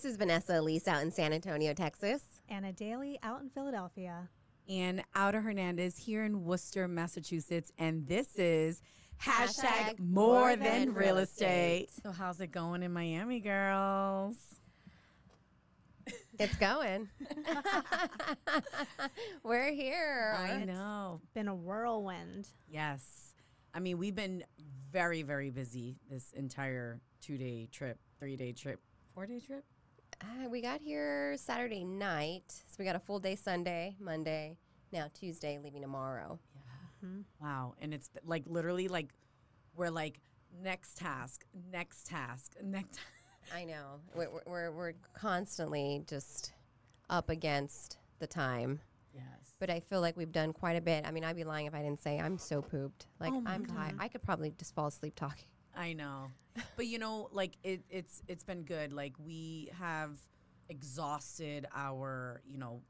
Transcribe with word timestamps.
This 0.00 0.12
is 0.12 0.16
Vanessa 0.16 0.58
Elise 0.58 0.88
out 0.88 1.02
in 1.02 1.10
San 1.10 1.30
Antonio, 1.30 1.74
Texas. 1.74 2.22
Anna 2.48 2.72
Daly 2.72 3.18
out 3.22 3.42
in 3.42 3.50
Philadelphia. 3.50 4.30
And 4.66 5.04
Ada 5.14 5.42
Hernandez 5.42 5.98
here 5.98 6.24
in 6.24 6.42
Worcester, 6.42 6.88
Massachusetts. 6.88 7.70
And 7.76 8.06
this 8.06 8.34
is 8.36 8.80
hashtag, 9.22 9.98
more 9.98 10.56
than 10.56 10.94
real 10.94 11.18
estate. 11.18 11.88
So, 12.02 12.12
how's 12.12 12.40
it 12.40 12.50
going 12.50 12.82
in 12.82 12.94
Miami, 12.94 13.40
girls? 13.40 14.36
It's 16.38 16.56
going. 16.56 17.10
We're 19.42 19.70
here. 19.70 20.34
I 20.38 20.64
know. 20.64 21.20
Been 21.34 21.48
a 21.48 21.54
whirlwind. 21.54 22.48
Yes. 22.70 23.34
I 23.74 23.80
mean, 23.80 23.98
we've 23.98 24.16
been 24.16 24.44
very, 24.90 25.20
very 25.20 25.50
busy 25.50 25.98
this 26.08 26.32
entire 26.32 27.02
two 27.20 27.36
day 27.36 27.68
trip, 27.70 27.98
three 28.18 28.36
day 28.36 28.52
trip, 28.52 28.80
four 29.14 29.26
day 29.26 29.40
trip. 29.40 29.62
Uh, 30.22 30.48
we 30.48 30.60
got 30.60 30.80
here 30.80 31.34
Saturday 31.36 31.84
night. 31.84 32.44
So 32.48 32.76
we 32.78 32.84
got 32.84 32.96
a 32.96 33.00
full 33.00 33.18
day 33.18 33.36
Sunday, 33.36 33.96
Monday, 34.00 34.56
now 34.92 35.06
Tuesday, 35.14 35.58
leaving 35.62 35.82
tomorrow. 35.82 36.38
Yeah, 36.54 37.08
Wow. 37.40 37.74
And 37.80 37.94
it's 37.94 38.10
like 38.24 38.44
literally 38.46 38.88
like, 38.88 39.10
we're 39.76 39.90
like, 39.90 40.20
next 40.62 40.96
task, 40.96 41.44
next 41.72 42.06
task, 42.06 42.54
next. 42.62 42.98
I 43.54 43.64
know. 43.64 44.00
We're, 44.14 44.28
we're, 44.46 44.70
we're 44.70 44.92
constantly 45.14 46.02
just 46.06 46.52
up 47.08 47.30
against 47.30 47.98
the 48.18 48.26
time. 48.26 48.80
Yes. 49.14 49.24
But 49.58 49.70
I 49.70 49.80
feel 49.80 50.00
like 50.00 50.16
we've 50.16 50.30
done 50.32 50.52
quite 50.52 50.76
a 50.76 50.80
bit. 50.80 51.04
I 51.06 51.10
mean, 51.10 51.24
I'd 51.24 51.36
be 51.36 51.44
lying 51.44 51.66
if 51.66 51.74
I 51.74 51.82
didn't 51.82 52.00
say 52.02 52.20
I'm 52.20 52.38
so 52.38 52.62
pooped. 52.62 53.06
Like, 53.18 53.32
Oh 53.32 53.42
I'm 53.46 53.66
tired. 53.66 53.94
I 53.98 54.08
could 54.08 54.22
probably 54.22 54.52
just 54.58 54.74
fall 54.74 54.86
asleep 54.88 55.14
talking. 55.16 55.46
I 55.76 55.92
know, 55.92 56.30
but 56.76 56.86
you 56.86 56.98
know, 56.98 57.28
like 57.32 57.56
it, 57.62 57.82
it's 57.90 58.22
it's 58.28 58.44
been 58.44 58.62
good. 58.62 58.92
Like 58.92 59.14
we 59.18 59.70
have 59.78 60.18
exhausted 60.68 61.66
our 61.74 62.42
you 62.46 62.58
know 62.58 62.82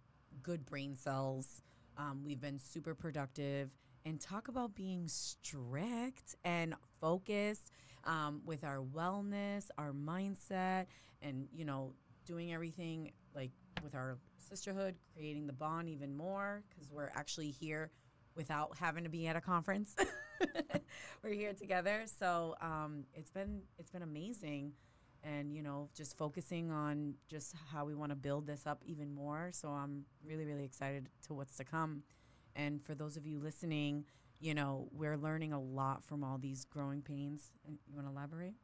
good 0.42 0.64
brain 0.66 0.96
cells. 0.96 1.62
Um, 1.96 2.22
we've 2.24 2.40
been 2.40 2.58
super 2.58 2.94
productive, 2.94 3.70
and 4.04 4.20
talk 4.20 4.48
about 4.48 4.74
being 4.74 5.08
strict 5.08 6.36
and 6.44 6.74
focused 7.00 7.70
um, 8.04 8.40
with 8.44 8.64
our 8.64 8.80
wellness, 8.80 9.68
our 9.78 9.92
mindset, 9.92 10.86
and 11.22 11.48
you 11.54 11.64
know 11.64 11.92
doing 12.26 12.52
everything 12.52 13.12
like 13.34 13.50
with 13.82 13.94
our 13.94 14.18
sisterhood, 14.38 14.96
creating 15.14 15.46
the 15.46 15.52
bond 15.52 15.88
even 15.88 16.16
more 16.16 16.62
because 16.68 16.90
we're 16.90 17.10
actually 17.14 17.50
here 17.50 17.90
without 18.40 18.70
having 18.78 19.04
to 19.04 19.10
be 19.10 19.26
at 19.26 19.36
a 19.36 19.40
conference. 19.40 19.94
We're 21.22 21.34
here 21.34 21.52
together, 21.52 22.04
so 22.06 22.54
um, 22.62 23.04
it's 23.12 23.30
been 23.30 23.60
it's 23.78 23.90
been 23.90 24.00
amazing, 24.00 24.72
and 25.22 25.54
you 25.54 25.62
know, 25.62 25.90
just 25.94 26.16
focusing 26.16 26.70
on 26.70 27.16
just 27.28 27.54
how 27.70 27.84
we 27.84 27.94
want 27.94 28.12
to 28.12 28.16
build 28.16 28.46
this 28.46 28.66
up 28.66 28.82
even 28.86 29.12
more. 29.12 29.50
So 29.52 29.68
I'm 29.68 30.06
really 30.26 30.46
really 30.46 30.64
excited 30.64 31.10
to 31.26 31.34
what's 31.34 31.54
to 31.58 31.64
come, 31.64 32.02
and 32.56 32.82
for 32.82 32.94
those 32.94 33.18
of 33.18 33.26
you 33.26 33.38
listening, 33.38 34.06
you 34.40 34.54
know, 34.54 34.88
we're 34.90 35.18
learning 35.18 35.52
a 35.52 35.60
lot 35.60 36.02
from 36.02 36.24
all 36.24 36.38
these 36.38 36.64
growing 36.64 37.02
pains. 37.02 37.50
You 37.68 37.94
want 37.94 38.06
to 38.06 38.12
elaborate? 38.12 38.54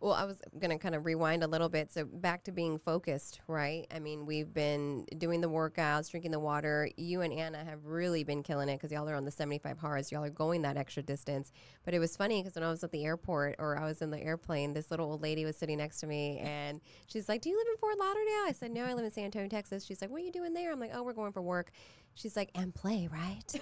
Well, 0.00 0.14
I 0.14 0.24
was 0.24 0.40
going 0.58 0.70
to 0.70 0.78
kind 0.78 0.94
of 0.94 1.04
rewind 1.04 1.44
a 1.44 1.46
little 1.46 1.68
bit. 1.68 1.92
So 1.92 2.06
back 2.06 2.44
to 2.44 2.52
being 2.52 2.78
focused, 2.78 3.42
right? 3.46 3.86
I 3.94 3.98
mean, 3.98 4.24
we've 4.24 4.50
been 4.52 5.04
doing 5.18 5.42
the 5.42 5.50
workouts, 5.50 6.10
drinking 6.10 6.30
the 6.30 6.38
water. 6.40 6.88
You 6.96 7.20
and 7.20 7.34
Anna 7.34 7.62
have 7.62 7.84
really 7.84 8.24
been 8.24 8.42
killing 8.42 8.70
it 8.70 8.76
because 8.76 8.90
y'all 8.90 9.06
are 9.10 9.14
on 9.14 9.26
the 9.26 9.30
75 9.30 9.76
hard. 9.76 10.10
Y'all 10.10 10.24
are 10.24 10.30
going 10.30 10.62
that 10.62 10.78
extra 10.78 11.02
distance. 11.02 11.52
But 11.84 11.92
it 11.92 11.98
was 11.98 12.16
funny 12.16 12.40
because 12.42 12.54
when 12.54 12.64
I 12.64 12.70
was 12.70 12.82
at 12.82 12.92
the 12.92 13.04
airport 13.04 13.56
or 13.58 13.76
I 13.78 13.84
was 13.84 14.00
in 14.00 14.10
the 14.10 14.18
airplane, 14.18 14.72
this 14.72 14.90
little 14.90 15.10
old 15.10 15.22
lady 15.22 15.44
was 15.44 15.56
sitting 15.58 15.76
next 15.76 16.00
to 16.00 16.06
me 16.06 16.38
and 16.38 16.80
she's 17.06 17.28
like, 17.28 17.42
Do 17.42 17.50
you 17.50 17.58
live 17.58 17.66
in 17.70 17.76
Fort 17.76 17.98
Lauderdale? 17.98 18.44
I 18.46 18.54
said, 18.58 18.70
No, 18.70 18.84
I 18.86 18.94
live 18.94 19.04
in 19.04 19.10
San 19.10 19.24
Antonio, 19.24 19.48
Texas. 19.50 19.84
She's 19.84 20.00
like, 20.00 20.10
What 20.10 20.22
are 20.22 20.24
you 20.24 20.32
doing 20.32 20.54
there? 20.54 20.72
I'm 20.72 20.80
like, 20.80 20.92
Oh, 20.94 21.02
we're 21.02 21.12
going 21.12 21.32
for 21.32 21.42
work. 21.42 21.72
She's 22.14 22.36
like, 22.36 22.50
And 22.54 22.74
play, 22.74 23.06
right? 23.12 23.60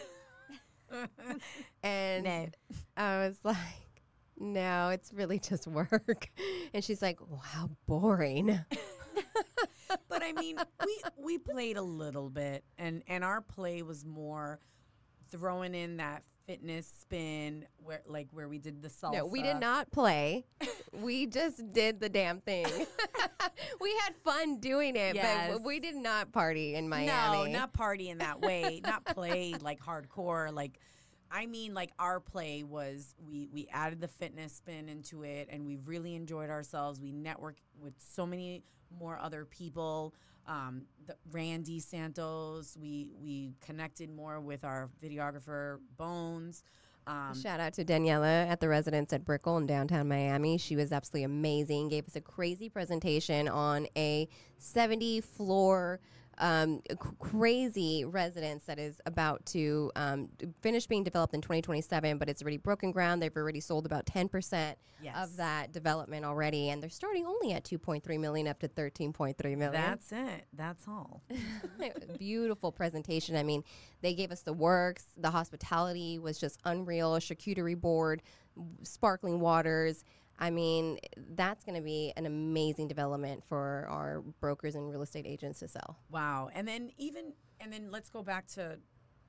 and 1.82 2.24
No. 2.24 2.48
I 2.96 3.26
was 3.26 3.38
like, 3.42 3.56
no, 4.38 4.90
it's 4.90 5.12
really 5.12 5.38
just 5.38 5.66
work. 5.66 6.30
And 6.74 6.84
she's 6.84 7.00
like, 7.00 7.18
well, 7.26 7.42
how 7.42 7.70
boring. 7.86 8.60
but 10.08 10.22
I 10.22 10.32
mean, 10.32 10.58
we 10.84 11.02
we 11.16 11.38
played 11.38 11.78
a 11.78 11.82
little 11.82 12.28
bit, 12.28 12.62
and 12.76 13.02
and 13.08 13.24
our 13.24 13.40
play 13.40 13.82
was 13.82 14.04
more 14.04 14.60
throwing 15.30 15.74
in 15.74 15.96
that 15.96 16.24
fitness 16.46 16.90
spin 17.00 17.66
where 17.78 18.02
like 18.06 18.28
where 18.32 18.48
we 18.48 18.58
did 18.58 18.82
the 18.82 18.88
salsa. 18.88 19.14
No, 19.14 19.26
we 19.26 19.42
did 19.42 19.60
not 19.60 19.90
play. 19.90 20.46
we 20.92 21.26
just 21.26 21.72
did 21.72 22.00
the 22.00 22.08
damn 22.08 22.40
thing. 22.40 22.66
we 23.80 23.94
had 24.04 24.14
fun 24.24 24.58
doing 24.60 24.96
it, 24.96 25.14
Yes. 25.14 25.52
but 25.52 25.62
we 25.62 25.80
did 25.80 25.96
not 25.96 26.32
party 26.32 26.74
in 26.74 26.88
Miami. 26.88 27.06
No, 27.06 27.58
not 27.58 27.72
party 27.72 28.10
in 28.10 28.18
that 28.18 28.40
way. 28.40 28.80
not 28.84 29.04
play 29.04 29.54
like 29.60 29.80
hardcore. 29.80 30.52
Like, 30.52 30.78
I 31.30 31.46
mean, 31.46 31.74
like 31.74 31.90
our 31.98 32.20
play 32.20 32.62
was 32.62 33.14
we 33.28 33.48
we 33.52 33.68
added 33.72 34.00
the 34.00 34.08
fitness 34.08 34.54
spin 34.54 34.88
into 34.88 35.22
it, 35.24 35.48
and 35.50 35.66
we 35.66 35.76
really 35.76 36.14
enjoyed 36.14 36.50
ourselves. 36.50 37.00
We 37.00 37.12
networked 37.12 37.62
with 37.80 37.94
so 37.98 38.26
many 38.26 38.62
more 38.98 39.18
other 39.18 39.44
people. 39.44 40.14
Um, 40.46 40.82
the, 41.06 41.16
Randy 41.30 41.80
Santos. 41.80 42.76
We 42.80 43.10
we 43.20 43.52
connected 43.60 44.10
more 44.10 44.40
with 44.40 44.64
our 44.64 44.88
videographer 45.02 45.78
Bones. 45.96 46.64
Um, 47.06 47.34
Shout 47.34 47.58
out 47.58 47.72
to 47.74 47.84
Daniela 47.84 48.46
at 48.48 48.60
the 48.60 48.68
residence 48.68 49.14
at 49.14 49.24
Brickell 49.24 49.56
in 49.56 49.66
downtown 49.66 50.08
Miami. 50.08 50.58
She 50.58 50.76
was 50.76 50.92
absolutely 50.92 51.24
amazing. 51.24 51.88
Gave 51.88 52.06
us 52.06 52.16
a 52.16 52.20
crazy 52.20 52.68
presentation 52.68 53.48
on 53.48 53.86
a 53.96 54.28
70 54.58 55.22
floor 55.22 56.00
um, 56.40 56.80
crazy 57.18 58.04
residence 58.04 58.64
that 58.64 58.78
is 58.78 59.00
about 59.06 59.44
to 59.46 59.90
um, 59.96 60.28
finish 60.60 60.86
being 60.86 61.04
developed 61.04 61.34
in 61.34 61.40
2027, 61.40 62.18
but 62.18 62.28
it's 62.28 62.42
already 62.42 62.56
broken 62.56 62.92
ground. 62.92 63.20
They've 63.22 63.36
already 63.36 63.60
sold 63.60 63.86
about 63.86 64.06
10% 64.06 64.74
Yes. 65.00 65.14
of 65.16 65.36
that 65.36 65.70
development 65.72 66.24
already, 66.24 66.70
and 66.70 66.82
they're 66.82 66.90
starting 66.90 67.24
only 67.24 67.52
at 67.52 67.62
2.3 67.62 68.18
million 68.18 68.48
up 68.48 68.58
to 68.58 68.68
13.3 68.68 69.36
million. 69.56 69.70
that's 69.72 70.10
it. 70.10 70.46
That's 70.52 70.88
all. 70.88 71.22
beautiful 72.18 72.72
presentation. 72.72 73.36
I 73.36 73.42
mean, 73.44 73.62
they 74.00 74.14
gave 74.14 74.32
us 74.32 74.40
the 74.42 74.52
works. 74.52 75.04
The 75.16 75.30
hospitality 75.30 76.18
was 76.18 76.38
just 76.40 76.58
unreal. 76.64 77.12
Charcuterie 77.18 77.80
board, 77.80 78.22
sparkling 78.82 79.38
waters. 79.40 80.04
I 80.38 80.50
mean, 80.50 80.98
that's 81.34 81.64
going 81.64 81.74
to 81.74 81.82
be 81.82 82.12
an 82.16 82.24
amazing 82.24 82.86
development 82.86 83.42
for 83.48 83.86
our 83.90 84.22
brokers 84.40 84.76
and 84.76 84.88
real 84.88 85.02
estate 85.02 85.26
agents 85.26 85.58
to 85.60 85.68
sell. 85.68 85.98
Wow. 86.10 86.50
And 86.54 86.66
then 86.66 86.90
even 86.96 87.32
and 87.60 87.72
then 87.72 87.90
let's 87.90 88.08
go 88.08 88.22
back 88.22 88.46
to 88.48 88.78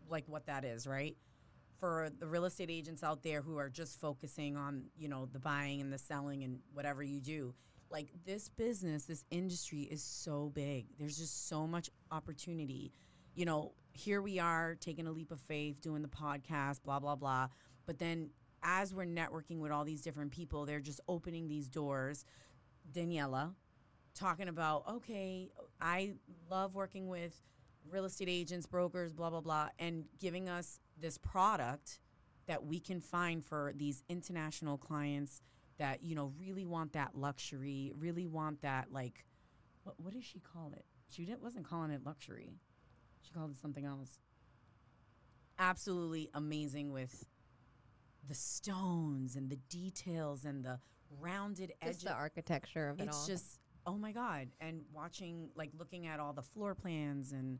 like 0.09 0.25
what 0.27 0.45
that 0.45 0.63
is, 0.63 0.85
right? 0.85 1.17
For 1.79 2.09
the 2.19 2.27
real 2.27 2.45
estate 2.45 2.69
agents 2.69 3.03
out 3.03 3.23
there 3.23 3.41
who 3.41 3.57
are 3.57 3.69
just 3.69 3.99
focusing 3.99 4.55
on, 4.55 4.85
you 4.97 5.07
know, 5.07 5.27
the 5.31 5.39
buying 5.39 5.81
and 5.81 5.91
the 5.91 5.97
selling 5.97 6.43
and 6.43 6.59
whatever 6.73 7.01
you 7.01 7.21
do. 7.21 7.55
Like 7.89 8.09
this 8.25 8.49
business, 8.49 9.05
this 9.05 9.23
industry 9.31 9.81
is 9.81 10.03
so 10.03 10.51
big. 10.53 10.85
There's 10.99 11.17
just 11.17 11.47
so 11.47 11.65
much 11.65 11.89
opportunity. 12.11 12.91
You 13.33 13.45
know, 13.45 13.71
here 13.93 14.21
we 14.21 14.37
are 14.37 14.75
taking 14.79 15.07
a 15.07 15.11
leap 15.11 15.31
of 15.31 15.39
faith, 15.39 15.81
doing 15.81 16.03
the 16.03 16.07
podcast, 16.07 16.83
blah, 16.83 16.99
blah, 16.99 17.15
blah. 17.15 17.47
But 17.87 17.97
then 17.97 18.29
as 18.63 18.93
we're 18.93 19.05
networking 19.05 19.59
with 19.59 19.71
all 19.71 19.83
these 19.83 20.01
different 20.01 20.31
people, 20.31 20.65
they're 20.65 20.79
just 20.79 21.01
opening 21.07 21.47
these 21.47 21.67
doors. 21.67 22.25
Daniela, 22.91 23.53
talking 24.15 24.49
about 24.49 24.83
okay 24.89 25.49
i 25.79 26.11
love 26.49 26.73
working 26.73 27.07
with 27.07 27.41
real 27.89 28.03
estate 28.05 28.27
agents 28.27 28.65
brokers 28.65 29.13
blah 29.13 29.29
blah 29.29 29.39
blah 29.39 29.69
and 29.77 30.03
giving 30.19 30.49
us 30.49 30.79
this 30.99 31.17
product 31.19 31.99
that 32.47 32.65
we 32.65 32.79
can 32.79 32.99
find 32.99 33.45
for 33.45 33.71
these 33.77 34.03
international 34.09 34.77
clients 34.77 35.41
that 35.77 36.03
you 36.03 36.15
know 36.15 36.33
really 36.37 36.65
want 36.65 36.91
that 36.91 37.15
luxury 37.15 37.93
really 37.95 38.25
want 38.25 38.59
that 38.61 38.91
like 38.91 39.23
what, 39.83 39.99
what 39.99 40.13
did 40.13 40.23
she 40.23 40.39
call 40.39 40.71
it? 40.75 40.85
She 41.09 41.25
didn't, 41.25 41.41
wasn't 41.41 41.67
calling 41.67 41.91
it 41.91 42.01
luxury. 42.05 42.53
She 43.21 43.31
called 43.31 43.51
it 43.51 43.57
something 43.57 43.85
else. 43.85 44.19
Absolutely 45.57 46.29
amazing 46.33 46.91
with 46.91 47.25
the 48.29 48.35
stones 48.35 49.35
and 49.35 49.49
the 49.49 49.57
details 49.69 50.45
and 50.45 50.63
the 50.63 50.79
rounded 51.19 51.73
edges 51.81 51.97
Just 51.97 52.05
the 52.05 52.13
architecture 52.13 52.89
of 52.89 52.99
it 52.99 53.07
it's 53.07 53.21
all. 53.21 53.27
just 53.27 53.59
oh 53.85 53.97
my 53.97 54.11
god 54.11 54.47
and 54.61 54.81
watching 54.93 55.49
like 55.55 55.71
looking 55.77 56.05
at 56.05 56.19
all 56.19 56.31
the 56.33 56.43
floor 56.43 56.75
plans 56.75 57.31
and 57.31 57.59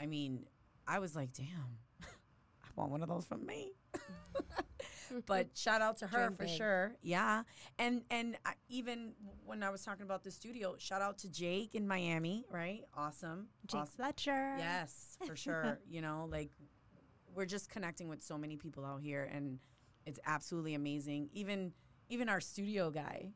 i 0.00 0.06
mean 0.06 0.46
i 0.86 0.98
was 1.00 1.16
like 1.16 1.32
damn 1.32 1.76
i 2.02 2.68
want 2.76 2.90
one 2.92 3.02
of 3.02 3.08
those 3.08 3.26
from 3.26 3.44
me 3.44 3.72
but 5.26 5.48
shout 5.54 5.82
out 5.82 5.96
to 5.96 6.06
her 6.06 6.28
Dream 6.28 6.36
for 6.36 6.44
big. 6.44 6.56
sure 6.56 6.92
yeah 7.02 7.42
and 7.78 8.02
and 8.10 8.36
I, 8.46 8.52
even 8.68 9.12
when 9.44 9.64
i 9.64 9.70
was 9.70 9.82
talking 9.82 10.04
about 10.04 10.22
the 10.22 10.30
studio 10.30 10.76
shout 10.78 11.02
out 11.02 11.18
to 11.18 11.28
jake 11.28 11.74
in 11.74 11.86
miami 11.88 12.44
right 12.50 12.82
awesome 12.96 13.48
Jake 13.66 13.80
awesome. 13.80 13.94
Fletcher. 13.96 14.56
Yes, 14.58 15.16
for 15.26 15.36
sure. 15.36 15.78
you 15.88 16.02
know, 16.02 16.28
like 16.30 16.50
we're 17.34 17.46
just 17.46 17.70
connecting 17.70 18.08
with 18.08 18.22
so 18.22 18.36
many 18.38 18.56
people 18.56 18.84
out 18.84 19.00
here 19.00 19.28
and 19.32 19.58
it's 20.06 20.20
absolutely 20.26 20.74
amazing. 20.74 21.30
Even 21.32 21.72
even 22.08 22.28
our 22.28 22.40
studio 22.40 22.90
guy. 22.90 23.30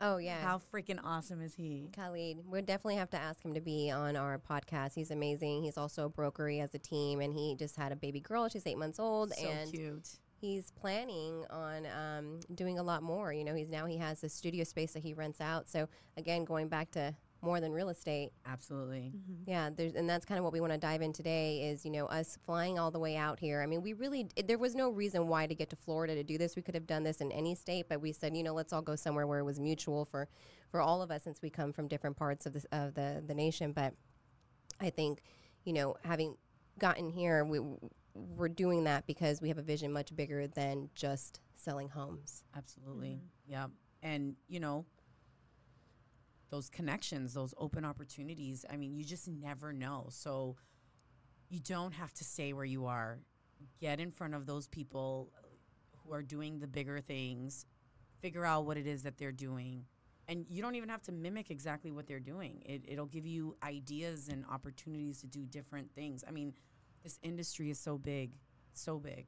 Oh 0.00 0.18
yeah. 0.18 0.40
How 0.40 0.60
freaking 0.72 1.00
awesome 1.02 1.40
is 1.42 1.54
he? 1.54 1.90
Khalid, 1.94 2.38
we'll 2.46 2.62
definitely 2.62 2.94
have 2.96 3.10
to 3.10 3.16
ask 3.18 3.42
him 3.44 3.54
to 3.54 3.60
be 3.60 3.90
on 3.90 4.14
our 4.16 4.38
podcast. 4.38 4.94
He's 4.94 5.10
amazing. 5.10 5.64
He's 5.64 5.76
also 5.76 6.04
a 6.06 6.08
broker. 6.08 6.48
He 6.48 6.58
has 6.58 6.72
a 6.74 6.78
team, 6.78 7.20
and 7.20 7.34
he 7.34 7.56
just 7.58 7.74
had 7.76 7.90
a 7.90 7.96
baby 7.96 8.20
girl. 8.20 8.48
She's 8.48 8.66
eight 8.66 8.78
months 8.78 9.00
old, 9.00 9.32
So 9.34 9.48
and 9.48 9.72
cute. 9.72 10.08
he's 10.40 10.70
planning 10.70 11.44
on 11.50 11.86
um, 11.86 12.38
doing 12.54 12.78
a 12.78 12.82
lot 12.84 13.02
more. 13.02 13.32
You 13.32 13.42
know, 13.42 13.56
he's 13.56 13.68
now 13.68 13.86
he 13.86 13.96
has 13.96 14.22
a 14.22 14.28
studio 14.28 14.62
space 14.62 14.92
that 14.92 15.02
he 15.02 15.14
rents 15.14 15.40
out. 15.40 15.68
So 15.68 15.88
again, 16.16 16.44
going 16.44 16.68
back 16.68 16.92
to 16.92 17.12
more 17.40 17.60
than 17.60 17.72
real 17.72 17.88
estate, 17.88 18.32
Absolutely. 18.46 19.12
Mm-hmm. 19.14 19.50
yeah. 19.50 19.70
There's 19.74 19.94
and 19.94 20.08
that's 20.08 20.24
kind 20.24 20.38
of 20.38 20.44
what 20.44 20.52
we 20.52 20.60
want 20.60 20.72
to 20.72 20.78
dive 20.78 21.02
in 21.02 21.12
today 21.12 21.70
is 21.70 21.84
you 21.84 21.90
know 21.90 22.06
us 22.06 22.36
flying 22.44 22.78
all 22.78 22.90
the 22.90 22.98
way 22.98 23.16
out 23.16 23.38
here. 23.38 23.62
I 23.62 23.66
mean, 23.66 23.82
we 23.82 23.92
really 23.92 24.28
it, 24.36 24.48
there 24.48 24.58
was 24.58 24.74
no 24.74 24.90
reason 24.90 25.28
why 25.28 25.46
to 25.46 25.54
get 25.54 25.70
to 25.70 25.76
Florida 25.76 26.14
to 26.14 26.24
do 26.24 26.38
this. 26.38 26.56
We 26.56 26.62
could 26.62 26.74
have 26.74 26.86
done 26.86 27.04
this 27.04 27.20
in 27.20 27.30
any 27.32 27.54
state, 27.54 27.86
but 27.88 28.00
we 28.00 28.12
said 28.12 28.36
you 28.36 28.42
know 28.42 28.54
let's 28.54 28.72
all 28.72 28.82
go 28.82 28.96
somewhere 28.96 29.26
where 29.26 29.38
it 29.38 29.44
was 29.44 29.60
mutual 29.60 30.04
for 30.04 30.28
for 30.70 30.80
all 30.80 31.00
of 31.00 31.10
us 31.10 31.22
since 31.22 31.40
we 31.42 31.50
come 31.50 31.72
from 31.72 31.88
different 31.88 32.16
parts 32.16 32.46
of 32.46 32.52
the 32.54 32.64
of 32.72 32.94
the 32.94 33.22
the 33.26 33.34
nation. 33.34 33.72
But 33.72 33.94
I 34.80 34.90
think 34.90 35.22
you 35.64 35.72
know 35.72 35.96
having 36.04 36.36
gotten 36.78 37.10
here, 37.10 37.44
we 37.44 37.60
we're 38.14 38.48
doing 38.48 38.84
that 38.84 39.06
because 39.06 39.40
we 39.40 39.48
have 39.48 39.58
a 39.58 39.62
vision 39.62 39.92
much 39.92 40.14
bigger 40.14 40.46
than 40.46 40.90
just 40.94 41.40
selling 41.56 41.88
homes. 41.88 42.44
Absolutely. 42.56 43.10
Mm-hmm. 43.10 43.52
Yeah. 43.52 43.66
And, 44.02 44.36
you 44.48 44.60
know, 44.60 44.84
those 46.50 46.68
connections, 46.68 47.34
those 47.34 47.54
open 47.58 47.84
opportunities, 47.84 48.64
I 48.70 48.76
mean, 48.76 48.94
you 48.94 49.04
just 49.04 49.28
never 49.28 49.72
know. 49.72 50.06
So 50.10 50.56
you 51.48 51.60
don't 51.60 51.92
have 51.92 52.12
to 52.14 52.24
stay 52.24 52.52
where 52.52 52.64
you 52.64 52.86
are. 52.86 53.18
Get 53.80 54.00
in 54.00 54.10
front 54.10 54.34
of 54.34 54.46
those 54.46 54.68
people 54.68 55.30
who 56.04 56.12
are 56.12 56.22
doing 56.22 56.58
the 56.58 56.66
bigger 56.66 57.00
things, 57.00 57.66
figure 58.20 58.44
out 58.44 58.66
what 58.66 58.76
it 58.76 58.86
is 58.86 59.02
that 59.02 59.18
they're 59.18 59.32
doing. 59.32 59.84
And 60.26 60.44
you 60.48 60.60
don't 60.60 60.74
even 60.74 60.90
have 60.90 61.02
to 61.04 61.12
mimic 61.12 61.50
exactly 61.50 61.90
what 61.90 62.06
they're 62.06 62.20
doing. 62.20 62.62
It, 62.66 62.82
it'll 62.86 63.06
give 63.06 63.26
you 63.26 63.56
ideas 63.62 64.28
and 64.28 64.44
opportunities 64.50 65.20
to 65.22 65.26
do 65.26 65.46
different 65.46 65.90
things. 65.94 66.22
I 66.26 66.32
mean, 66.32 66.52
this 67.02 67.18
industry 67.22 67.70
is 67.70 67.78
so 67.78 67.96
big, 67.96 68.32
so 68.74 68.98
big. 68.98 69.26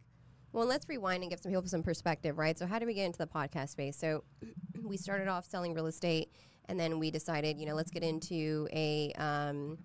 Well, 0.53 0.67
let's 0.67 0.89
rewind 0.89 1.23
and 1.23 1.31
give 1.31 1.41
some 1.41 1.53
people 1.53 1.67
some 1.69 1.83
perspective, 1.83 2.37
right? 2.37 2.59
So, 2.59 2.67
how 2.67 2.79
did 2.79 2.87
we 2.87 2.95
get 2.95 3.07
into 3.07 3.19
the 3.19 3.27
podcast 3.27 3.71
space? 3.71 3.97
So, 3.97 4.25
we 4.83 4.97
started 4.97 5.29
off 5.29 5.49
selling 5.49 5.75
real 5.75 5.87
estate, 5.87 6.33
and 6.71 6.79
then 6.79 6.99
we 7.01 7.11
decided, 7.11 7.59
you 7.59 7.67
know, 7.67 7.75
let's 7.75 7.91
get 7.91 8.03
into 8.05 8.69
a 8.73 9.13
um, 9.15 9.79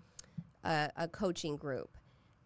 a, 0.63 0.89
a 0.95 1.07
coaching 1.07 1.57
group. 1.57 1.97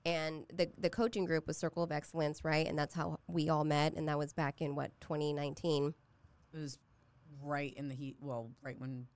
And 0.05 0.45
the 0.53 0.71
the 0.77 0.89
coaching 0.89 1.25
group 1.25 1.45
was 1.45 1.57
Circle 1.57 1.83
of 1.83 1.91
Excellence, 1.91 2.43
right? 2.45 2.65
And 2.65 2.79
that's 2.79 2.95
how 2.95 3.19
we 3.27 3.49
all 3.49 3.65
met, 3.65 3.93
and 3.95 4.07
that 4.07 4.17
was 4.17 4.31
back 4.33 4.61
in 4.61 4.73
what 4.75 4.91
2019. 5.01 5.93
It 6.53 6.57
was 6.57 6.79
right 7.43 7.73
in 7.75 7.89
the 7.89 7.95
heat. 7.95 8.15
Well, 8.21 8.49
right 8.63 8.79
when 8.79 9.07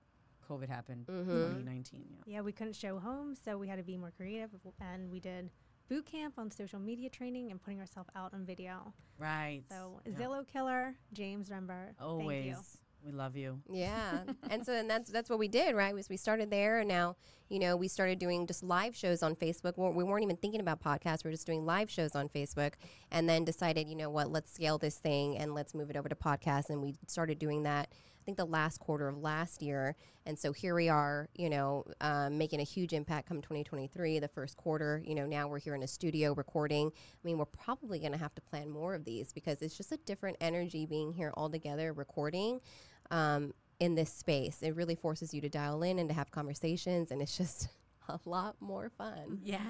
COVID 0.48 0.68
happened, 0.68 1.06
Mhm. 1.06 1.24
2019. 1.24 2.04
Yeah. 2.10 2.34
Yeah, 2.34 2.40
we 2.42 2.52
couldn't 2.52 2.76
show 2.76 2.98
home, 2.98 3.34
so 3.34 3.56
we 3.56 3.66
had 3.66 3.76
to 3.76 3.82
be 3.82 3.96
more 3.96 4.10
creative, 4.10 4.50
and 4.78 5.10
we 5.10 5.20
did 5.20 5.50
boot 5.88 6.04
camp 6.04 6.34
on 6.38 6.50
social 6.50 6.78
media 6.78 7.08
training 7.08 7.50
and 7.50 7.60
putting 7.60 7.80
ourselves 7.80 8.10
out 8.14 8.34
on 8.34 8.44
video. 8.44 8.92
Right. 9.18 9.64
So 9.70 10.00
Yeah. 10.04 10.12
Zillow 10.12 10.46
killer, 10.46 10.96
James 11.14 11.50
Rember. 11.50 11.94
Always. 11.98 12.78
We 13.04 13.12
love 13.12 13.36
you. 13.36 13.60
Yeah, 13.70 14.20
and 14.50 14.64
so 14.64 14.72
and 14.72 14.88
that's 14.88 15.10
that's 15.10 15.28
what 15.28 15.38
we 15.38 15.48
did, 15.48 15.74
right? 15.74 15.94
Was 15.94 16.08
we 16.08 16.16
started 16.16 16.50
there, 16.50 16.78
and 16.78 16.88
now 16.88 17.16
you 17.50 17.58
know 17.58 17.76
we 17.76 17.86
started 17.86 18.18
doing 18.18 18.46
just 18.46 18.62
live 18.62 18.96
shows 18.96 19.22
on 19.22 19.34
Facebook. 19.34 19.74
We 19.76 19.88
we 19.90 20.04
weren't 20.04 20.24
even 20.24 20.36
thinking 20.36 20.60
about 20.60 20.82
podcasts; 20.82 21.22
we 21.22 21.28
are 21.28 21.32
just 21.32 21.46
doing 21.46 21.66
live 21.66 21.90
shows 21.90 22.14
on 22.14 22.28
Facebook, 22.30 22.72
and 23.10 23.28
then 23.28 23.44
decided, 23.44 23.88
you 23.88 23.96
know 23.96 24.08
what, 24.08 24.30
let's 24.30 24.52
scale 24.52 24.78
this 24.78 24.96
thing 24.96 25.36
and 25.36 25.54
let's 25.54 25.74
move 25.74 25.90
it 25.90 25.96
over 25.96 26.08
to 26.08 26.14
podcasts, 26.14 26.70
and 26.70 26.80
we 26.80 26.94
started 27.06 27.38
doing 27.38 27.64
that. 27.64 27.88
I 27.92 28.24
think 28.24 28.38
the 28.38 28.46
last 28.46 28.80
quarter 28.80 29.06
of 29.06 29.18
last 29.18 29.60
year, 29.60 29.96
and 30.24 30.38
so 30.38 30.50
here 30.50 30.74
we 30.74 30.88
are, 30.88 31.28
you 31.34 31.50
know, 31.50 31.84
um, 32.00 32.38
making 32.38 32.58
a 32.60 32.64
huge 32.64 32.94
impact 32.94 33.28
come 33.28 33.42
2023, 33.42 34.18
the 34.18 34.28
first 34.28 34.56
quarter. 34.56 35.02
You 35.04 35.14
know, 35.14 35.26
now 35.26 35.46
we're 35.46 35.58
here 35.58 35.74
in 35.74 35.82
a 35.82 35.86
studio 35.86 36.32
recording. 36.32 36.90
I 36.90 37.20
mean, 37.22 37.36
we're 37.36 37.44
probably 37.44 37.98
going 37.98 38.12
to 38.12 38.18
have 38.18 38.34
to 38.36 38.40
plan 38.40 38.70
more 38.70 38.94
of 38.94 39.04
these 39.04 39.30
because 39.34 39.60
it's 39.60 39.76
just 39.76 39.92
a 39.92 39.98
different 40.06 40.38
energy 40.40 40.86
being 40.86 41.12
here 41.12 41.32
all 41.34 41.50
together 41.50 41.92
recording 41.92 42.60
um, 43.10 43.52
in 43.80 43.94
this 43.94 44.12
space. 44.12 44.58
It 44.62 44.74
really 44.76 44.94
forces 44.94 45.34
you 45.34 45.40
to 45.42 45.48
dial 45.48 45.82
in 45.82 45.98
and 45.98 46.08
to 46.08 46.14
have 46.14 46.30
conversations, 46.30 47.10
and 47.10 47.20
it's 47.20 47.36
just 47.36 47.68
a 48.08 48.18
lot 48.24 48.56
more 48.60 48.90
fun. 48.90 49.38
Yes. 49.42 49.60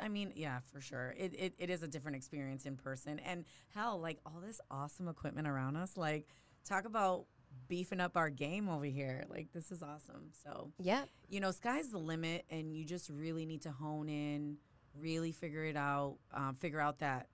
I 0.00 0.08
mean, 0.08 0.32
yeah, 0.34 0.60
for 0.72 0.80
sure. 0.80 1.14
It, 1.18 1.34
it, 1.38 1.54
it 1.58 1.70
is 1.70 1.82
a 1.82 1.88
different 1.88 2.16
experience 2.16 2.66
in 2.66 2.76
person. 2.76 3.18
And 3.20 3.44
hell, 3.74 4.00
like 4.00 4.18
all 4.24 4.40
this 4.44 4.60
awesome 4.70 5.08
equipment 5.08 5.46
around 5.46 5.76
us, 5.76 5.96
like 5.96 6.26
talk 6.64 6.84
about 6.86 7.26
beefing 7.68 8.00
up 8.00 8.16
our 8.16 8.30
game 8.30 8.68
over 8.68 8.84
here. 8.86 9.24
Like 9.28 9.48
this 9.52 9.70
is 9.70 9.82
awesome. 9.82 10.30
So, 10.44 10.72
Yep. 10.80 11.08
you 11.28 11.40
know, 11.40 11.50
sky's 11.50 11.88
the 11.90 11.98
limit, 11.98 12.44
and 12.50 12.74
you 12.74 12.84
just 12.84 13.08
really 13.10 13.46
need 13.46 13.62
to 13.62 13.70
hone 13.70 14.08
in, 14.08 14.56
really 14.98 15.32
figure 15.32 15.64
it 15.64 15.76
out, 15.76 16.16
um, 16.32 16.56
figure 16.56 16.80
out 16.80 16.98
that 17.00 17.28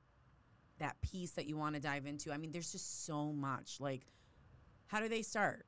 that 0.79 1.01
piece 1.03 1.33
that 1.33 1.47
you 1.47 1.57
want 1.59 1.75
to 1.75 1.81
dive 1.81 2.07
into. 2.07 2.33
I 2.33 2.39
mean, 2.39 2.53
there's 2.53 2.73
just 2.73 3.05
so 3.05 3.33
much. 3.33 3.81
Like, 3.81 4.07
how 4.91 4.99
do 4.99 5.09
they 5.09 5.23
start? 5.23 5.67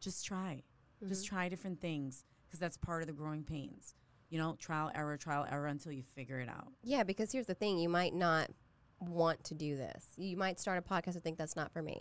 Just 0.00 0.26
try, 0.26 0.62
just 1.06 1.24
mm-hmm. 1.24 1.36
try 1.36 1.48
different 1.48 1.80
things 1.80 2.24
because 2.46 2.58
that's 2.58 2.76
part 2.76 3.00
of 3.00 3.06
the 3.06 3.12
growing 3.12 3.44
pains. 3.44 3.94
You 4.28 4.38
know, 4.38 4.56
trial 4.58 4.90
error, 4.92 5.16
trial 5.16 5.46
error 5.48 5.68
until 5.68 5.92
you 5.92 6.02
figure 6.02 6.40
it 6.40 6.48
out. 6.48 6.72
Yeah, 6.82 7.04
because 7.04 7.30
here's 7.30 7.46
the 7.46 7.54
thing 7.54 7.78
you 7.78 7.88
might 7.88 8.12
not 8.12 8.50
want 8.98 9.44
to 9.44 9.54
do 9.54 9.76
this. 9.76 10.06
You 10.16 10.36
might 10.36 10.58
start 10.58 10.78
a 10.78 10.82
podcast 10.82 11.14
and 11.14 11.22
think 11.22 11.38
that's 11.38 11.54
not 11.54 11.72
for 11.72 11.80
me. 11.80 12.00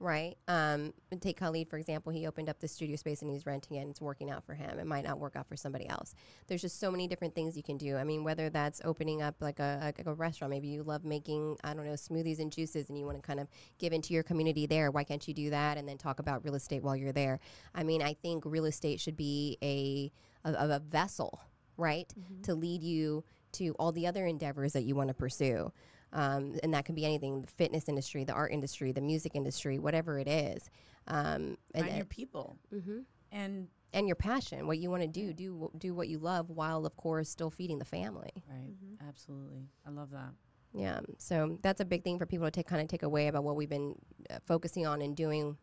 Right. 0.00 0.36
Um, 0.46 0.94
take 1.20 1.38
Khalid, 1.38 1.68
for 1.68 1.76
example. 1.76 2.12
He 2.12 2.28
opened 2.28 2.48
up 2.48 2.60
the 2.60 2.68
studio 2.68 2.94
space 2.94 3.20
and 3.22 3.30
he's 3.30 3.46
renting 3.46 3.78
it 3.78 3.80
and 3.80 3.90
it's 3.90 4.00
working 4.00 4.30
out 4.30 4.44
for 4.44 4.54
him. 4.54 4.78
It 4.78 4.86
might 4.86 5.04
not 5.04 5.18
work 5.18 5.34
out 5.34 5.48
for 5.48 5.56
somebody 5.56 5.88
else. 5.88 6.14
There's 6.46 6.62
just 6.62 6.78
so 6.78 6.92
many 6.92 7.08
different 7.08 7.34
things 7.34 7.56
you 7.56 7.64
can 7.64 7.76
do. 7.76 7.96
I 7.96 8.04
mean, 8.04 8.22
whether 8.22 8.48
that's 8.48 8.80
opening 8.84 9.22
up 9.22 9.34
like 9.40 9.58
a, 9.58 9.92
like 9.98 10.06
a 10.06 10.14
restaurant, 10.14 10.52
maybe 10.52 10.68
you 10.68 10.84
love 10.84 11.04
making, 11.04 11.56
I 11.64 11.74
don't 11.74 11.84
know, 11.84 11.94
smoothies 11.94 12.38
and 12.38 12.52
juices 12.52 12.88
and 12.88 12.96
you 12.96 13.06
want 13.06 13.20
to 13.20 13.26
kind 13.26 13.40
of 13.40 13.48
give 13.78 13.92
into 13.92 14.14
your 14.14 14.22
community 14.22 14.66
there. 14.66 14.92
Why 14.92 15.02
can't 15.02 15.26
you 15.26 15.34
do 15.34 15.50
that 15.50 15.78
and 15.78 15.88
then 15.88 15.98
talk 15.98 16.20
about 16.20 16.44
real 16.44 16.54
estate 16.54 16.84
while 16.84 16.94
you're 16.94 17.12
there? 17.12 17.40
I 17.74 17.82
mean, 17.82 18.00
I 18.00 18.14
think 18.14 18.44
real 18.46 18.66
estate 18.66 19.00
should 19.00 19.16
be 19.16 19.58
a, 19.64 20.12
a, 20.48 20.76
a 20.76 20.78
vessel, 20.78 21.40
right? 21.76 22.12
To 22.44 22.54
lead 22.54 22.84
you 22.84 23.24
to 23.52 23.74
all 23.78 23.92
the 23.92 24.06
other 24.06 24.26
endeavors 24.26 24.72
that 24.72 24.82
you 24.82 24.94
want 24.94 25.08
to 25.08 25.14
pursue. 25.14 25.72
Um, 26.12 26.58
and 26.62 26.72
that 26.72 26.84
can 26.86 26.94
be 26.94 27.04
anything 27.04 27.42
the 27.42 27.48
fitness 27.48 27.88
industry, 27.88 28.24
the 28.24 28.32
art 28.32 28.52
industry, 28.52 28.92
the 28.92 29.00
music 29.02 29.32
industry, 29.34 29.78
whatever 29.78 30.18
it 30.18 30.26
is. 30.28 30.70
Um, 31.06 31.58
and, 31.74 31.84
Find 31.84 31.96
your 31.96 32.06
people. 32.06 32.58
Mhm. 32.72 33.04
And 33.30 33.68
and 33.94 34.06
your 34.06 34.16
passion, 34.16 34.66
what 34.66 34.78
you 34.78 34.90
want 34.90 35.02
to 35.02 35.08
do, 35.08 35.32
do 35.32 35.70
do 35.78 35.94
what 35.94 36.08
you 36.08 36.18
love 36.18 36.50
while, 36.50 36.84
of 36.86 36.96
course, 36.96 37.28
still 37.30 37.50
feeding 37.50 37.78
the 37.78 37.84
family. 37.84 38.30
right, 38.48 38.74
absolutely. 39.06 39.68
I 39.86 39.90
love 39.90 40.10
that. 40.10 40.32
Yeah, 40.74 41.00
so 41.16 41.58
that's 41.62 41.80
a 41.80 41.84
big 41.86 42.04
thing 42.04 42.18
for 42.18 42.26
people 42.26 42.46
to 42.46 42.50
take 42.50 42.66
kind 42.66 42.82
of 42.82 42.88
take 42.88 43.02
away 43.02 43.28
about 43.28 43.44
what 43.44 43.56
we've 43.56 43.68
been 43.70 43.94
uh, 44.30 44.38
focusing 44.46 44.86
on 44.86 45.00
and 45.02 45.16
doing. 45.16 45.56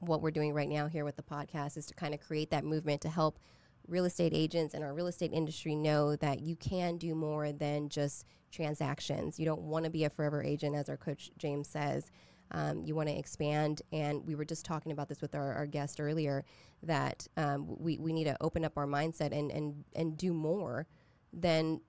What 0.00 0.20
we're 0.20 0.32
doing 0.32 0.52
right 0.52 0.68
now 0.68 0.88
here 0.88 1.04
with 1.04 1.16
the 1.16 1.22
podcast 1.22 1.76
is 1.76 1.86
to 1.86 1.94
kind 1.94 2.12
of 2.12 2.20
create 2.20 2.50
that 2.50 2.64
movement 2.64 3.00
to 3.02 3.08
help 3.08 3.38
real 3.88 4.04
estate 4.04 4.32
agents 4.34 4.74
and 4.74 4.84
our 4.84 4.94
real 4.94 5.06
estate 5.06 5.32
industry 5.32 5.74
know 5.74 6.16
that 6.16 6.40
you 6.40 6.56
can 6.56 6.96
do 6.98 7.14
more 7.14 7.52
than 7.52 7.88
just 7.88 8.26
transactions. 8.50 9.38
You 9.38 9.44
don't 9.44 9.62
want 9.62 9.84
to 9.84 9.90
be 9.90 10.04
a 10.04 10.10
forever 10.10 10.42
agent, 10.42 10.76
as 10.76 10.88
our 10.88 10.96
coach 10.96 11.30
James 11.38 11.68
says. 11.68 12.10
Um, 12.52 12.84
you 12.84 12.94
want 12.94 13.08
to 13.08 13.18
expand, 13.18 13.82
and 13.92 14.24
we 14.24 14.36
were 14.36 14.44
just 14.44 14.64
talking 14.64 14.92
about 14.92 15.08
this 15.08 15.20
with 15.20 15.34
our, 15.34 15.52
our 15.54 15.66
guest 15.66 16.00
earlier 16.00 16.44
that 16.84 17.26
um, 17.36 17.66
we, 17.80 17.98
we 17.98 18.12
need 18.12 18.24
to 18.24 18.36
open 18.40 18.64
up 18.64 18.76
our 18.76 18.86
mindset 18.86 19.36
and, 19.36 19.50
and, 19.50 19.84
and 19.96 20.16
do 20.16 20.32
more 20.32 20.86
than 21.32 21.80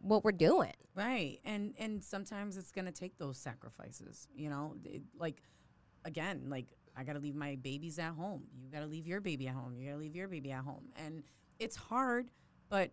what 0.00 0.24
we're 0.24 0.32
doing. 0.32 0.72
Right. 0.94 1.40
And 1.44 1.74
and 1.78 2.02
sometimes 2.02 2.56
it's 2.56 2.70
going 2.70 2.84
to 2.84 2.92
take 2.92 3.18
those 3.18 3.36
sacrifices, 3.36 4.28
you 4.34 4.48
know? 4.48 4.76
It, 4.84 5.02
like 5.18 5.42
again, 6.04 6.44
like 6.48 6.66
I 6.96 7.04
got 7.04 7.14
to 7.14 7.18
leave 7.18 7.34
my 7.34 7.56
babies 7.56 7.98
at 7.98 8.12
home. 8.12 8.44
You 8.62 8.70
got 8.70 8.80
to 8.80 8.86
leave 8.86 9.06
your 9.06 9.20
baby 9.20 9.48
at 9.48 9.54
home. 9.54 9.74
You 9.76 9.86
got 9.86 9.92
to 9.94 9.98
leave 9.98 10.14
your 10.16 10.28
baby 10.28 10.52
at 10.52 10.64
home. 10.64 10.84
And 10.96 11.22
it's 11.58 11.76
hard, 11.76 12.30
but 12.68 12.90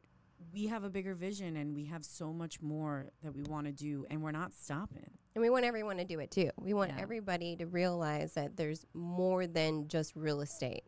we 0.53 0.65
have 0.67 0.84
a 0.84 0.89
bigger 0.89 1.13
vision 1.13 1.58
and 1.58 1.75
we 1.75 1.86
have 1.86 2.03
so 2.03 2.34
much 2.34 2.62
more 2.62 3.12
that 3.24 3.34
we 3.36 3.43
want 3.43 3.67
to 3.67 3.72
do 3.72 4.05
and 4.10 4.22
we're 4.24 4.31
not 4.31 4.53
stopping. 4.53 5.10
And 5.36 5.41
we 5.41 5.50
want 5.50 5.65
everyone 5.65 5.98
to 5.98 6.03
do 6.03 6.20
it 6.20 6.31
too. 6.31 6.50
We 6.60 6.74
want 6.74 6.91
Yeah. 6.91 7.01
everybody 7.01 7.55
to 7.58 7.67
realize 7.67 8.34
that 8.34 8.58
there's 8.58 8.86
more 8.93 9.46
than 9.48 9.88
just 9.88 10.15
real 10.15 10.41
estate. 10.41 10.84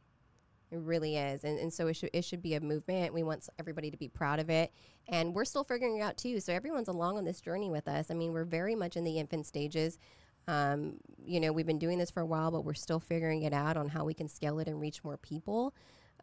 It 0.72 0.80
really 0.80 1.18
is. 1.18 1.44
And, 1.44 1.60
and 1.60 1.72
so 1.72 1.86
it 1.86 1.94
should, 1.96 2.10
it 2.14 2.26
should 2.26 2.42
be 2.42 2.56
a 2.56 2.60
movement. 2.60 3.14
We 3.14 3.22
want 3.22 3.48
everybody 3.60 3.92
to 3.92 3.98
be 3.98 4.08
proud 4.10 4.40
of 4.40 4.50
it. 4.50 4.74
And 5.08 5.36
we're 5.36 5.46
still 5.46 5.64
figuring 5.64 5.98
it 5.98 6.02
out 6.02 6.18
too. 6.18 6.40
So 6.40 6.52
everyone's 6.52 6.88
along 6.88 7.20
on 7.20 7.26
this 7.26 7.42
journey 7.42 7.70
with 7.70 7.88
us. 7.88 8.10
I 8.10 8.16
mean, 8.16 8.34
we're 8.34 8.44
very 8.44 8.74
much 8.74 8.98
in 8.98 9.04
the 9.04 9.20
infant 9.20 9.46
stages. 9.46 10.00
Um, 10.48 10.98
you 11.26 11.40
know, 11.40 11.52
we've 11.54 11.66
been 11.66 11.80
doing 11.80 11.98
this 11.98 12.12
for 12.12 12.22
a 12.22 12.26
while, 12.26 12.52
but 12.52 12.66
we're 12.66 12.74
still 12.74 13.00
figuring 13.00 13.44
it 13.44 13.54
out 13.54 13.78
on 13.78 13.88
how 13.90 14.04
we 14.04 14.14
can 14.14 14.28
scale 14.28 14.60
it 14.60 14.68
and 14.68 14.80
reach 14.80 15.04
more 15.04 15.18
people. 15.18 15.74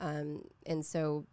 Um, 0.00 0.45
and 0.67 0.85
so 0.85 1.27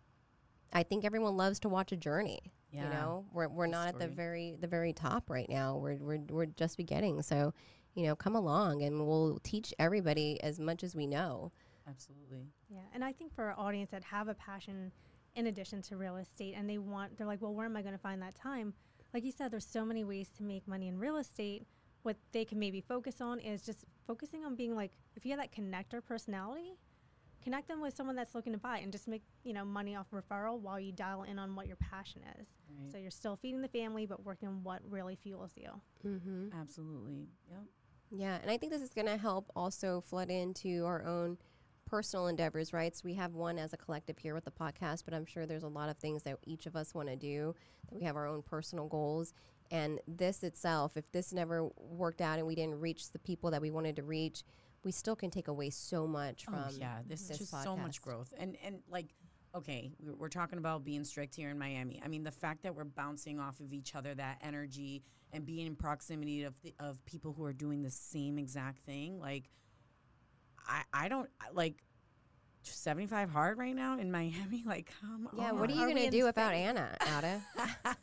I 0.74 0.84
think 0.84 1.06
everyone 1.06 1.38
loves 1.38 1.60
to 1.62 1.70
watch 1.70 1.92
a 1.92 1.98
journey. 1.98 2.40
Yeah. 2.72 2.84
You 2.84 2.90
know, 2.90 3.26
we're, 3.34 3.48
we're 3.48 3.66
Good 3.66 3.72
not 3.72 3.88
at 3.88 4.00
the 4.00 4.08
very 4.08 4.58
the 4.60 4.68
very 4.68 4.92
top 4.94 5.30
right 5.30 5.50
now. 5.50 5.78
We're, 5.78 5.96
we're 5.96 6.20
we're 6.30 6.46
just 6.46 6.76
beginning. 6.78 7.22
So, 7.22 7.54
you 7.96 8.04
know, 8.06 8.16
come 8.16 8.36
along 8.36 8.84
and 8.84 9.08
we'll 9.08 9.40
teach 9.44 9.74
everybody 9.80 10.42
as 10.44 10.60
much 10.60 10.84
as 10.84 10.96
we 10.96 11.08
know. 11.08 11.52
Absolutely. 11.90 12.52
Yeah, 12.70 12.82
and 12.94 13.04
I 13.04 13.14
think 13.14 13.34
for 13.34 13.46
our 13.46 13.58
audience 13.58 13.92
that 13.92 14.04
have 14.04 14.28
a 14.28 14.34
passion 14.34 14.92
in 15.36 15.48
addition 15.48 15.82
to 15.84 15.96
real 15.96 16.18
estate 16.18 16.56
and 16.58 16.70
they 16.70 16.78
want, 16.78 17.18
they're 17.18 17.28
like, 17.28 17.42
well, 17.42 17.54
where 17.54 17.66
am 17.66 17.78
I 17.78 17.82
going 17.82 17.94
to 17.94 18.00
find 18.00 18.22
that 18.22 18.36
time? 18.36 18.74
Like 19.14 19.24
you 19.24 19.32
said, 19.32 19.52
there's 19.52 19.66
so 19.66 19.86
many 19.86 20.04
ways 20.04 20.30
to 20.38 20.44
make 20.44 20.68
money 20.68 20.90
in 20.90 20.98
real 21.00 21.18
estate. 21.18 21.66
What 22.08 22.16
they 22.32 22.46
can 22.46 22.58
maybe 22.58 22.80
focus 22.80 23.20
on 23.20 23.42
is 23.42 23.62
just 23.62 23.84
focusing 24.06 24.46
on 24.46 24.56
being 24.56 24.78
like, 24.78 24.92
if 25.18 25.26
you 25.26 25.32
have 25.32 25.42
that 25.42 25.52
connector 25.52 26.02
personality, 26.02 26.78
connect 27.44 27.68
them 27.68 27.82
with 27.82 27.94
someone 27.98 28.16
that's 28.16 28.34
looking 28.34 28.54
to 28.54 28.58
buy 28.58 28.78
and 28.78 28.94
just 28.94 29.10
make, 29.10 29.24
you 29.44 29.52
know, 29.52 29.66
money 29.66 29.94
off 29.94 30.06
referral 30.14 30.58
while 30.58 30.80
you 30.80 30.94
dial 30.94 31.24
in 31.24 31.38
on 31.38 31.54
what 31.54 31.68
your 31.68 31.76
passion 31.76 32.22
is. 32.40 32.48
Right. 32.70 32.90
So 32.94 32.98
you're 32.98 33.12
still 33.12 33.36
feeding 33.36 33.62
the 33.62 33.68
family, 33.68 34.06
but 34.06 34.24
working 34.24 34.48
on 34.48 34.64
what 34.64 34.80
really 34.90 35.18
fuels 35.18 35.52
you. 35.58 35.70
Mm-hmm. 36.08 36.58
Absolutely. 36.58 37.28
Yep. 37.50 37.60
Yeah, 38.12 38.38
and 38.42 38.50
I 38.50 38.56
think 38.56 38.72
this 38.72 38.82
is 38.82 38.94
going 38.94 39.08
to 39.08 39.18
help 39.18 39.52
also 39.54 40.00
flood 40.00 40.30
into 40.32 40.86
our 40.86 41.06
own 41.06 41.38
personal 41.86 42.28
endeavors, 42.28 42.72
right? 42.72 42.96
So 42.96 43.02
we 43.04 43.16
have 43.16 43.34
one 43.34 43.60
as 43.60 43.74
a 43.74 43.78
collective 43.78 44.18
here 44.18 44.34
with 44.34 44.46
the 44.46 44.52
podcast, 44.52 45.04
but 45.04 45.14
I'm 45.14 45.26
sure 45.26 45.46
there's 45.46 45.64
a 45.64 45.68
lot 45.68 45.90
of 45.90 45.98
things 45.98 46.24
that 46.24 46.38
each 46.46 46.68
of 46.68 46.78
us 46.78 46.94
want 46.94 47.10
to 47.10 47.18
do. 47.18 47.54
That 47.90 48.00
we 48.00 48.06
have 48.06 48.16
our 48.16 48.28
own 48.28 48.44
personal 48.44 48.88
goals, 48.88 49.34
and 49.72 50.00
this 50.08 50.44
itself, 50.44 50.96
if 50.96 51.12
this 51.12 51.34
never 51.34 51.70
worked 51.78 52.22
out 52.22 52.38
and 52.38 52.48
we 52.48 52.56
didn't 52.56 52.80
reach 52.80 53.12
the 53.12 53.20
people 53.20 53.52
that 53.52 53.62
we 53.62 53.72
wanted 53.72 53.96
to 53.98 54.04
reach, 54.04 54.44
we 54.84 54.92
still 54.92 55.16
can 55.16 55.30
take 55.30 55.48
away 55.48 55.70
so 55.70 56.08
much 56.08 56.46
oh, 56.48 56.52
from. 56.52 56.64
oh 56.68 56.72
yeah, 56.78 57.00
this, 57.06 57.22
is 57.22 57.28
this 57.28 57.38
just 57.40 57.64
so 57.64 57.76
much 57.76 58.02
growth, 58.02 58.34
and 58.38 58.56
and 58.64 58.80
like, 58.90 59.08
okay, 59.56 59.92
we're, 60.00 60.30
talking 60.30 60.60
about 60.60 60.84
being 60.86 61.04
strict 61.04 61.36
here 61.36 61.50
in 61.50 61.58
Miami. 61.58 62.02
I 62.04 62.08
mean, 62.08 62.24
the 62.24 62.32
fact 62.32 62.64
that 62.64 62.76
we're 62.76 62.84
bouncing 62.84 63.40
off 63.40 63.60
of 63.60 63.74
each 63.74 63.96
other, 63.96 64.14
that 64.16 64.38
energy, 64.42 65.04
and 65.34 65.46
being 65.46 65.68
in 65.68 65.76
proximity 65.76 66.44
of 66.44 66.62
the, 66.62 66.74
of 66.80 67.04
people 67.06 67.34
who 67.34 67.44
are 67.44 67.54
doing 67.54 67.82
the 67.82 67.90
same 67.90 68.38
exact 68.38 68.80
thing, 68.86 69.20
like, 69.20 69.50
I 70.68 70.84
I 70.94 71.08
don't 71.10 71.30
like. 71.54 71.84
75 72.64 73.30
hard 73.30 73.58
right 73.58 73.74
now 73.74 73.98
in 73.98 74.12
Miami 74.18 74.62
like 74.66 74.92
come 75.00 75.30
Yeah, 75.38 75.52
on. 75.52 75.60
what 75.60 75.70
are 75.70 75.74
you 75.74 75.86
going 75.86 75.96
to 75.96 76.10
do 76.10 76.26
without? 76.26 76.54
Anna, 76.54 76.98
Ada? 77.18 77.42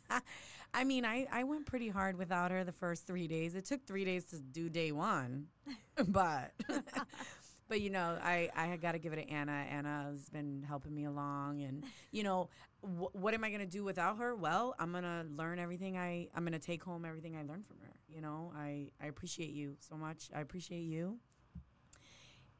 I 0.75 0.83
mean, 0.83 1.05
I, 1.05 1.25
I 1.31 1.45
went 1.45 1.65
pretty 1.65 1.87
hard 1.87 2.17
without 2.17 2.51
her 2.51 2.65
the 2.65 2.73
first 2.73 3.07
three 3.07 3.27
days. 3.27 3.55
It 3.55 3.63
took 3.63 3.85
three 3.87 4.03
days 4.03 4.25
to 4.25 4.39
do 4.39 4.67
day 4.67 4.91
one, 4.91 5.47
but 6.09 6.51
but 7.69 7.79
you 7.79 7.89
know, 7.89 8.17
I 8.21 8.49
I 8.53 8.75
got 8.75 8.91
to 8.91 8.99
give 8.99 9.13
it 9.13 9.15
to 9.15 9.29
Anna. 9.29 9.53
Anna's 9.53 10.27
been 10.29 10.65
helping 10.67 10.93
me 10.93 11.05
along, 11.05 11.61
and 11.61 11.85
you 12.11 12.23
know, 12.23 12.49
wh- 12.81 13.15
what 13.15 13.33
am 13.33 13.45
I 13.45 13.51
gonna 13.51 13.65
do 13.65 13.85
without 13.85 14.17
her? 14.17 14.35
Well, 14.35 14.75
I'm 14.77 14.91
gonna 14.91 15.25
learn 15.37 15.59
everything 15.59 15.97
I 15.97 16.27
I'm 16.35 16.43
gonna 16.43 16.59
take 16.59 16.83
home 16.83 17.05
everything 17.05 17.37
I 17.37 17.43
learned 17.43 17.65
from 17.65 17.77
her. 17.81 17.93
You 18.13 18.19
know, 18.19 18.51
I 18.53 18.89
I 19.01 19.07
appreciate 19.07 19.51
you 19.51 19.77
so 19.79 19.95
much. 19.95 20.29
I 20.35 20.41
appreciate 20.41 20.83
you. 20.83 21.19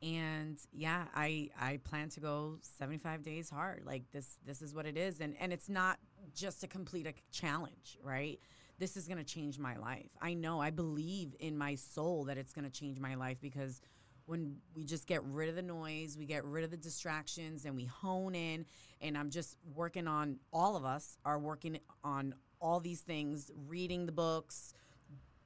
And 0.02 0.58
yeah, 0.72 1.06
I 1.14 1.50
I 1.60 1.78
plan 1.84 2.10
to 2.10 2.22
go 2.22 2.60
75 2.62 3.24
days 3.24 3.50
hard. 3.50 3.84
Like 3.86 4.04
this 4.12 4.38
this 4.46 4.62
is 4.62 4.74
what 4.74 4.86
it 4.86 4.96
is 4.98 5.20
and 5.20 5.36
and 5.38 5.52
it's 5.52 5.68
not 5.68 6.00
just 6.34 6.62
to 6.62 6.68
complete 6.68 7.08
a 7.08 7.14
challenge, 7.32 7.98
right? 8.04 8.40
This 8.78 8.98
is 8.98 9.08
going 9.08 9.18
to 9.18 9.24
change 9.24 9.58
my 9.58 9.78
life. 9.78 10.10
I 10.22 10.34
know, 10.34 10.62
I 10.62 10.70
believe 10.70 11.36
in 11.40 11.58
my 11.58 11.76
soul 11.76 12.26
that 12.26 12.38
it's 12.38 12.54
going 12.54 12.66
to 12.66 12.72
change 12.72 13.00
my 13.00 13.16
life 13.16 13.38
because 13.42 13.82
when 14.26 14.58
we 14.74 14.84
just 14.84 15.08
get 15.08 15.24
rid 15.24 15.50
of 15.50 15.56
the 15.56 15.62
noise, 15.62 16.18
we 16.18 16.26
get 16.26 16.44
rid 16.44 16.64
of 16.64 16.72
the 16.72 16.78
distractions 16.78 17.66
and 17.66 17.76
we 17.76 17.86
hone 17.86 18.36
in 18.36 18.66
and 19.02 19.18
I'm 19.18 19.30
just 19.30 19.58
working 19.74 20.08
on 20.08 20.38
all 20.52 20.76
of 20.76 20.84
us 20.84 21.18
are 21.26 21.40
working 21.40 21.80
on 22.04 22.34
all 22.60 22.80
these 22.80 23.02
things, 23.02 23.52
reading 23.68 24.06
the 24.06 24.12
books, 24.12 24.74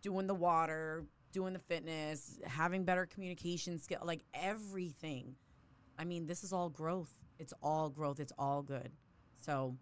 doing 0.02 0.28
the 0.28 0.36
water, 0.36 1.06
doing 1.32 1.54
the 1.54 1.60
fitness, 1.60 2.40
having 2.46 2.84
better 2.84 3.06
communication 3.06 3.80
skill, 3.80 4.00
like 4.04 4.24
everything. 4.34 5.36
I 5.98 6.06
mean, 6.06 6.26
this 6.26 6.44
is 6.44 6.54
all 6.54 6.70
growth. 6.70 7.14
It's 7.38 7.54
all 7.62 7.90
growth. 7.90 8.20
It's 8.20 8.34
all 8.38 8.62
good. 8.62 8.92
So 9.42 9.76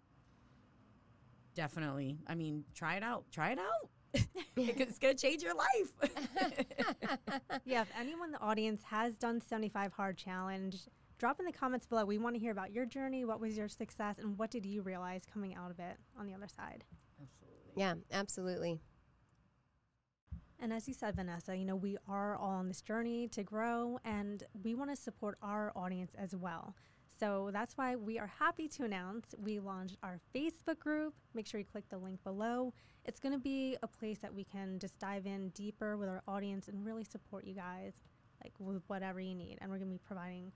definitely. 1.54 2.18
I 2.26 2.34
mean, 2.34 2.64
try 2.74 2.96
it 2.96 3.02
out. 3.02 3.24
Try 3.30 3.52
it 3.52 3.58
out. 3.58 3.90
it's 4.56 4.98
gonna 4.98 5.14
change 5.14 5.42
your 5.42 5.54
life. 5.54 6.10
yeah, 7.64 7.82
if 7.82 7.88
anyone 7.98 8.28
in 8.28 8.32
the 8.32 8.40
audience 8.40 8.82
has 8.84 9.14
done 9.18 9.40
75 9.40 9.92
hard 9.92 10.16
challenge, 10.16 10.88
drop 11.18 11.38
in 11.40 11.46
the 11.46 11.52
comments 11.52 11.86
below. 11.86 12.04
We 12.04 12.18
want 12.18 12.34
to 12.34 12.40
hear 12.40 12.52
about 12.52 12.72
your 12.72 12.86
journey. 12.86 13.24
What 13.24 13.40
was 13.40 13.56
your 13.56 13.68
success, 13.68 14.18
and 14.18 14.38
what 14.38 14.50
did 14.50 14.64
you 14.64 14.82
realize 14.82 15.22
coming 15.30 15.54
out 15.54 15.70
of 15.70 15.78
it 15.78 15.96
on 16.18 16.26
the 16.26 16.34
other 16.34 16.48
side? 16.48 16.84
Absolutely. 17.20 17.72
yeah, 17.76 17.94
absolutely. 18.12 18.80
And 20.60 20.72
as 20.72 20.88
you 20.88 20.94
said, 20.94 21.14
Vanessa, 21.14 21.56
you 21.56 21.64
know, 21.64 21.76
we 21.76 21.96
are 22.08 22.36
all 22.36 22.50
on 22.50 22.66
this 22.66 22.82
journey 22.82 23.28
to 23.28 23.44
grow 23.44 24.00
and 24.04 24.42
we 24.64 24.74
want 24.74 24.90
to 24.90 24.96
support 24.96 25.38
our 25.40 25.72
audience 25.76 26.14
as 26.18 26.34
well. 26.34 26.74
So 27.18 27.50
that's 27.52 27.76
why 27.76 27.96
we 27.96 28.18
are 28.18 28.30
happy 28.38 28.68
to 28.68 28.84
announce 28.84 29.34
we 29.42 29.58
launched 29.58 29.96
our 30.02 30.20
Facebook 30.34 30.78
group. 30.78 31.14
Make 31.34 31.46
sure 31.46 31.58
you 31.58 31.66
click 31.66 31.88
the 31.90 31.98
link 31.98 32.22
below. 32.22 32.72
It's 33.04 33.18
going 33.18 33.32
to 33.32 33.40
be 33.40 33.76
a 33.82 33.88
place 33.88 34.18
that 34.18 34.32
we 34.32 34.44
can 34.44 34.78
just 34.78 34.98
dive 34.98 35.26
in 35.26 35.48
deeper 35.50 35.96
with 35.96 36.08
our 36.08 36.22
audience 36.28 36.68
and 36.68 36.84
really 36.84 37.04
support 37.04 37.44
you 37.44 37.54
guys 37.54 37.94
like 38.42 38.52
with 38.60 38.82
whatever 38.86 39.20
you 39.20 39.34
need. 39.34 39.58
And 39.60 39.70
we're 39.70 39.78
going 39.78 39.90
to 39.90 39.94
be 39.94 40.00
providing 40.06 40.52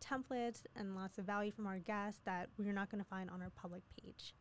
templates 0.00 0.62
and 0.76 0.94
lots 0.94 1.18
of 1.18 1.24
value 1.24 1.50
from 1.50 1.66
our 1.66 1.78
guests 1.78 2.20
that 2.24 2.48
we're 2.58 2.72
not 2.72 2.90
going 2.90 3.02
to 3.02 3.08
find 3.08 3.30
on 3.30 3.42
our 3.42 3.50
public 3.50 3.82
page. 4.00 4.34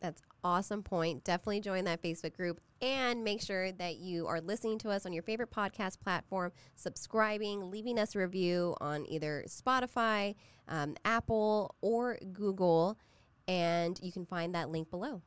That's 0.00 0.22
awesome 0.46 0.80
point. 0.80 1.24
Definitely 1.24 1.60
join 1.60 1.84
that 1.86 2.00
Facebook 2.00 2.36
group 2.36 2.60
and 2.80 3.24
make 3.24 3.42
sure 3.42 3.72
that 3.72 3.96
you 3.96 4.28
are 4.28 4.40
listening 4.40 4.78
to 4.78 4.90
us 4.90 5.04
on 5.04 5.12
your 5.12 5.24
favorite 5.24 5.50
podcast 5.50 5.98
platform, 5.98 6.52
subscribing, 6.76 7.68
leaving 7.68 7.98
us 7.98 8.14
a 8.14 8.20
review 8.20 8.76
on 8.80 9.04
either 9.10 9.44
Spotify, 9.48 10.36
um, 10.68 10.94
Apple, 11.04 11.74
or 11.80 12.16
Google. 12.32 12.96
And 13.48 13.98
you 14.00 14.12
can 14.12 14.24
find 14.24 14.54
that 14.54 14.70
link 14.70 14.88
below. 14.88 15.20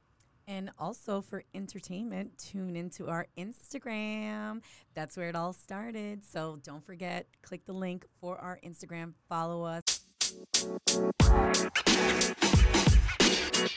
And 0.47 0.71
also 0.79 1.19
for 1.19 1.43
entertainment, 1.53 2.37
tune 2.37 2.77
into 2.77 3.09
our 3.09 3.27
Instagram. 3.37 4.61
That's 4.93 5.17
where 5.17 5.27
it 5.27 5.35
all 5.35 5.51
started. 5.51 6.23
So 6.23 6.59
don't 6.63 6.83
forget, 6.85 7.27
click 7.41 7.65
the 7.65 7.73
link 7.73 8.05
for 8.21 8.37
our 8.37 8.57
Instagram. 8.65 9.15
Follow 9.27 9.63
us. 9.63 9.99